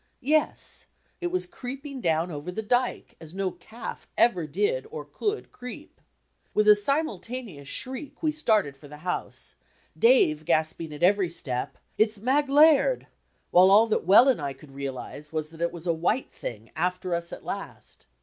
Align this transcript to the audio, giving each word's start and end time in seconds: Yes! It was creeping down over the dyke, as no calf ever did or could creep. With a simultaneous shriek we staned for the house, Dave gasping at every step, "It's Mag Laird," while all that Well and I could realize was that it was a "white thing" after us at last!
Yes! 0.23 0.87
It 1.19 1.27
was 1.27 1.45
creeping 1.45 2.01
down 2.01 2.31
over 2.31 2.51
the 2.51 2.63
dyke, 2.63 3.15
as 3.21 3.35
no 3.35 3.51
calf 3.51 4.07
ever 4.17 4.47
did 4.47 4.87
or 4.89 5.05
could 5.05 5.51
creep. 5.51 6.01
With 6.55 6.67
a 6.67 6.73
simultaneous 6.73 7.67
shriek 7.67 8.23
we 8.23 8.31
staned 8.31 8.75
for 8.75 8.87
the 8.87 9.05
house, 9.05 9.57
Dave 9.95 10.43
gasping 10.45 10.91
at 10.91 11.03
every 11.03 11.29
step, 11.29 11.77
"It's 11.99 12.19
Mag 12.19 12.49
Laird," 12.49 13.05
while 13.51 13.69
all 13.69 13.85
that 13.89 14.03
Well 14.07 14.27
and 14.27 14.41
I 14.41 14.53
could 14.53 14.71
realize 14.71 15.31
was 15.31 15.49
that 15.49 15.61
it 15.61 15.71
was 15.71 15.85
a 15.85 15.93
"white 15.93 16.31
thing" 16.31 16.71
after 16.75 17.13
us 17.13 17.31
at 17.31 17.45
last! 17.45 18.07